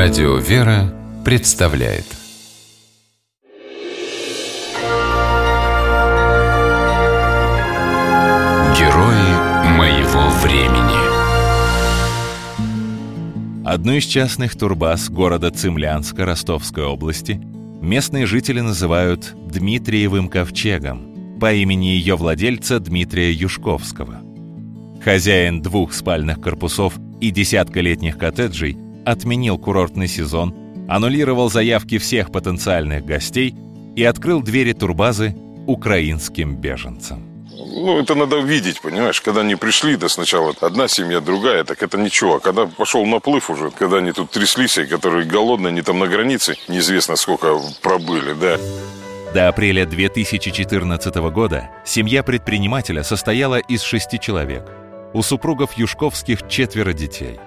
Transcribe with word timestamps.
Радио 0.00 0.36
«Вера» 0.36 0.94
представляет 1.24 2.04
Герои 8.78 9.76
моего 9.76 10.28
времени 10.40 10.94
Одну 13.66 13.94
из 13.94 14.04
частных 14.04 14.56
турбаз 14.56 15.10
города 15.10 15.50
Цимлянска 15.50 16.24
Ростовской 16.24 16.84
области 16.84 17.40
местные 17.82 18.26
жители 18.26 18.60
называют 18.60 19.34
Дмитриевым 19.50 20.28
ковчегом 20.28 21.40
по 21.40 21.52
имени 21.52 21.86
ее 21.86 22.14
владельца 22.14 22.78
Дмитрия 22.78 23.32
Юшковского. 23.32 24.20
Хозяин 25.02 25.60
двух 25.60 25.92
спальных 25.92 26.40
корпусов 26.40 26.94
и 27.20 27.32
десятка 27.32 27.80
летних 27.80 28.16
коттеджей 28.16 28.78
отменил 29.10 29.58
курортный 29.58 30.08
сезон, 30.08 30.54
аннулировал 30.88 31.50
заявки 31.50 31.98
всех 31.98 32.30
потенциальных 32.30 33.04
гостей 33.04 33.54
и 33.96 34.04
открыл 34.04 34.42
двери 34.42 34.72
турбазы 34.72 35.34
украинским 35.66 36.56
беженцам. 36.56 37.24
Ну, 37.50 37.98
это 37.98 38.14
надо 38.14 38.38
видеть, 38.38 38.80
понимаешь? 38.80 39.20
Когда 39.20 39.40
они 39.40 39.56
пришли, 39.56 39.96
да 39.96 40.08
сначала 40.08 40.54
одна 40.60 40.88
семья, 40.88 41.20
другая, 41.20 41.64
так 41.64 41.82
это 41.82 41.98
ничего. 41.98 42.36
А 42.36 42.40
когда 42.40 42.66
пошел 42.66 43.04
наплыв 43.04 43.50
уже, 43.50 43.70
когда 43.70 43.96
они 43.98 44.12
тут 44.12 44.30
тряслись, 44.30 44.78
и 44.78 44.86
которые 44.86 45.26
голодные, 45.26 45.70
они 45.70 45.82
там 45.82 45.98
на 45.98 46.06
границе, 46.06 46.54
неизвестно 46.68 47.16
сколько 47.16 47.58
пробыли, 47.82 48.34
да. 48.40 48.58
До 49.34 49.48
апреля 49.48 49.84
2014 49.86 51.14
года 51.30 51.70
семья 51.84 52.22
предпринимателя 52.22 53.02
состояла 53.02 53.58
из 53.58 53.82
шести 53.82 54.18
человек. 54.20 54.70
У 55.12 55.22
супругов 55.22 55.76
Юшковских 55.76 56.48
четверо 56.48 56.92
детей. 56.92 57.38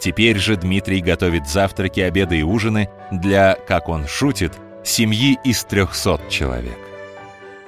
Теперь 0.00 0.38
же 0.38 0.56
Дмитрий 0.56 1.02
готовит 1.02 1.46
завтраки, 1.46 2.00
обеды 2.00 2.38
и 2.38 2.42
ужины 2.42 2.88
для, 3.10 3.54
как 3.54 3.90
он 3.90 4.06
шутит, 4.06 4.54
семьи 4.82 5.38
из 5.44 5.62
300 5.64 6.22
человек. 6.30 6.78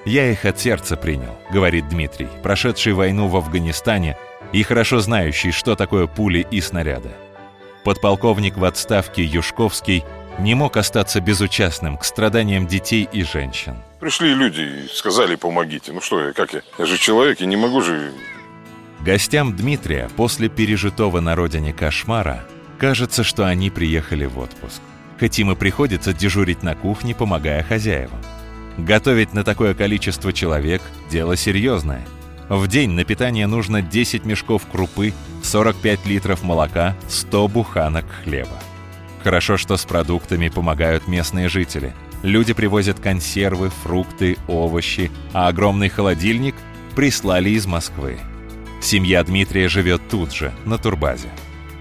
«Я 0.07 0.31
их 0.33 0.47
от 0.47 0.59
сердца 0.59 0.97
принял»,— 0.97 1.37
говорит 1.53 1.89
Дмитрий, 1.91 2.29
прошедший 2.43 2.95
войну 2.95 3.29
в 3.29 3.37
Афганистане 3.37 4.17
и 4.53 4.63
хорошо 4.63 5.01
знающий, 5.01 5.53
что 5.53 5.77
такое 5.77 6.07
пули 6.07 6.47
и 6.51 6.61
снаряды. 6.61 7.11
Подполковник 7.85 8.57
в 8.57 8.65
отставке 8.65 9.23
Юшковский 9.23 10.05
не 10.39 10.55
мог 10.55 10.77
остаться 10.77 11.21
безучастным 11.21 11.99
к 11.99 12.05
страданиям 12.05 12.67
детей 12.67 13.09
и 13.13 13.23
женщин. 13.23 13.77
Пришли 14.01 14.35
люди 14.35 14.87
и 14.87 14.89
сказали, 14.89 15.37
помогите. 15.37 15.93
Ну 15.93 16.01
что 16.01 16.21
я, 16.21 16.33
как 16.33 16.55
я? 16.55 16.63
Я 16.79 16.87
же 16.87 16.97
человек, 16.97 17.41
я 17.41 17.47
не 17.47 17.57
могу 17.57 17.83
же... 17.83 18.13
Гостям 19.05 19.57
Дмитрия 19.57 20.09
после 20.17 20.49
пережитого 20.49 21.19
на 21.19 21.35
родине 21.35 21.73
кошмара 21.73 22.45
кажется, 22.79 23.25
что 23.25 23.45
они 23.45 23.69
приехали 23.69 24.27
в 24.27 24.39
отпуск. 24.39 24.81
Хоть 25.19 25.41
им 25.41 25.51
и 25.51 25.57
приходится 25.57 26.13
дежурить 26.13 26.63
на 26.63 26.77
кухне, 26.77 27.13
помогая 27.13 27.65
хозяевам. 27.65 28.21
Готовить 28.79 29.35
на 29.35 29.43
такое 29.43 29.75
количество 29.75 30.33
человек– 30.33 30.83
дело 31.11 31.37
серьезное. 31.37 32.07
В 32.49 32.69
день 32.69 32.91
на 32.91 33.05
питание 33.05 33.49
нужно 33.49 33.83
10 33.83 34.25
мешков 34.25 34.63
крупы, 34.71 35.13
45 35.43 36.07
литров 36.07 36.45
молока, 36.45 36.95
100 37.09 37.49
буханок 37.49 38.05
хлеба. 38.23 38.57
Хорошо, 39.25 39.57
что 39.57 39.77
с 39.77 39.85
продуктами 39.85 40.49
помогают 40.49 41.09
местные 41.09 41.49
жители. 41.49 41.93
Люди 42.23 42.53
привозят 42.53 43.01
консервы, 43.01 43.71
фрукты, 43.83 44.37
овощи, 44.47 45.11
а 45.33 45.49
огромный 45.49 45.89
холодильник 45.89 46.55
прислали 46.95 47.51
из 47.51 47.67
Москвы. 47.67 48.19
Семья 48.83 49.25
Дмитрия 49.25 49.69
живет 49.69 50.03
тут 50.11 50.35
же, 50.35 50.53
на 50.65 50.77
турбазе. 50.77 51.29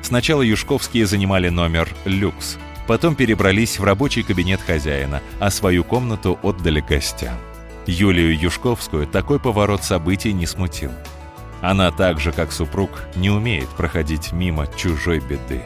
Сначала 0.02 0.42
Юшковские 0.42 1.06
занимали 1.06 1.50
номер 1.50 1.90
«Люкс», 2.06 2.58
Потом 2.92 3.16
перебрались 3.16 3.80
в 3.80 3.86
рабочий 3.86 4.22
кабинет 4.22 4.60
хозяина, 4.60 5.22
а 5.40 5.50
свою 5.50 5.84
комнату 5.86 6.38
отдали 6.44 6.82
гостям. 6.82 7.36
Юлию 7.86 8.38
Юшковскую 8.38 9.08
такой 9.08 9.40
поворот 9.40 9.84
событий 9.84 10.34
не 10.34 10.46
смутил. 10.46 10.92
Она 11.62 11.92
так 11.92 12.20
же, 12.20 12.32
как 12.32 12.52
супруг, 12.52 12.90
не 13.16 13.30
умеет 13.30 13.70
проходить 13.70 14.34
мимо 14.34 14.68
чужой 14.76 15.20
беды. 15.20 15.64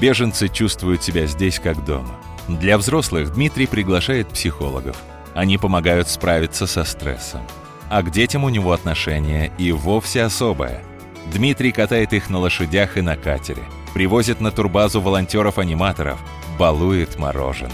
Беженцы 0.00 0.48
чувствуют 0.48 1.02
себя 1.02 1.26
здесь 1.26 1.58
как 1.58 1.84
дома. 1.84 2.18
Для 2.48 2.76
взрослых 2.76 3.34
Дмитрий 3.34 3.66
приглашает 3.66 4.28
психологов. 4.28 4.96
Они 5.34 5.58
помогают 5.58 6.08
справиться 6.08 6.66
со 6.66 6.84
стрессом. 6.84 7.42
А 7.90 8.02
к 8.02 8.10
детям 8.10 8.44
у 8.44 8.48
него 8.48 8.72
отношение 8.72 9.50
и 9.58 9.72
вовсе 9.72 10.22
особое. 10.22 10.82
Дмитрий 11.32 11.72
катает 11.72 12.12
их 12.12 12.30
на 12.30 12.38
лошадях 12.38 12.96
и 12.96 13.00
на 13.00 13.16
катере, 13.16 13.62
привозит 13.94 14.40
на 14.40 14.50
турбазу 14.50 15.00
волонтеров-аниматоров, 15.00 16.18
балует 16.58 17.18
мороженым. 17.18 17.72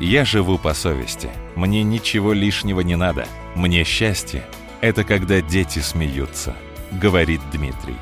Я 0.00 0.24
живу 0.24 0.56
по 0.56 0.72
совести. 0.72 1.28
Мне 1.56 1.82
ничего 1.82 2.32
лишнего 2.32 2.80
не 2.80 2.96
надо. 2.96 3.26
Мне 3.54 3.84
счастье— 3.84 4.44
это 4.80 5.04
когда 5.04 5.42
дети 5.42 5.80
смеются, 5.80 6.56
говорит 6.90 7.40
Дмитрий. 7.52 7.96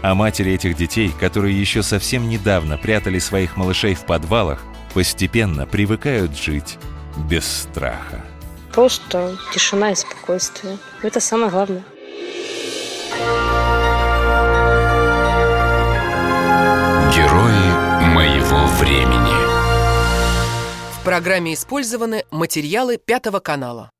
А 0.00 0.14
матери 0.14 0.52
этих 0.52 0.76
детей, 0.76 1.12
которые 1.18 1.58
еще 1.58 1.82
совсем 1.82 2.28
недавно 2.28 2.78
прятали 2.78 3.18
своих 3.18 3.56
малышей 3.56 3.94
в 3.94 4.06
подвалах, 4.06 4.62
постепенно 4.94 5.66
привыкают 5.66 6.36
жить 6.36 6.78
без 7.16 7.44
страха. 7.44 8.24
Просто 8.74 9.38
тишина 9.52 9.92
и 9.92 9.94
спокойствие. 9.94 10.78
Это 11.02 11.20
самое 11.20 11.48
главное. 11.48 11.84
Герои 17.14 18.04
моего 18.12 18.66
времени 18.80 19.34
В 20.98 21.04
программе 21.04 21.54
использованы 21.54 22.24
материалы 22.32 22.96
Пятого 22.96 23.38
канала. 23.38 23.93